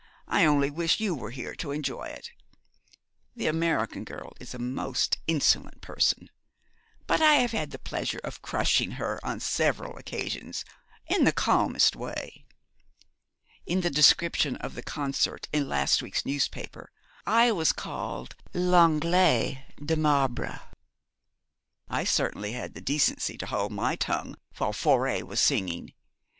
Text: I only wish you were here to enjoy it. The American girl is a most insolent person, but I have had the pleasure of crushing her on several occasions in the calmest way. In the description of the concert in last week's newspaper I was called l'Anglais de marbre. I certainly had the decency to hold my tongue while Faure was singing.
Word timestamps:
I 0.27 0.45
only 0.45 0.71
wish 0.71 0.99
you 0.99 1.13
were 1.13 1.29
here 1.29 1.53
to 1.57 1.69
enjoy 1.69 2.05
it. 2.05 2.31
The 3.35 3.45
American 3.45 4.03
girl 4.03 4.33
is 4.39 4.55
a 4.55 4.57
most 4.57 5.19
insolent 5.27 5.81
person, 5.81 6.31
but 7.05 7.21
I 7.21 7.35
have 7.35 7.51
had 7.51 7.69
the 7.69 7.77
pleasure 7.77 8.17
of 8.23 8.41
crushing 8.41 8.93
her 8.93 9.23
on 9.23 9.39
several 9.39 9.95
occasions 9.99 10.65
in 11.07 11.23
the 11.23 11.31
calmest 11.31 11.95
way. 11.95 12.45
In 13.67 13.81
the 13.81 13.91
description 13.91 14.55
of 14.55 14.73
the 14.73 14.81
concert 14.81 15.47
in 15.53 15.69
last 15.69 16.01
week's 16.01 16.25
newspaper 16.25 16.89
I 17.27 17.51
was 17.51 17.71
called 17.71 18.35
l'Anglais 18.55 19.63
de 19.79 19.95
marbre. 19.95 20.63
I 21.91 22.05
certainly 22.05 22.53
had 22.53 22.73
the 22.73 22.81
decency 22.81 23.37
to 23.37 23.45
hold 23.45 23.71
my 23.71 23.97
tongue 23.97 24.35
while 24.57 24.73
Faure 24.73 25.23
was 25.23 25.39
singing. 25.39 25.93